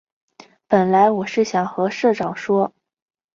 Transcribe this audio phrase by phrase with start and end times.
[0.67, 2.73] 本来我是想跟社长说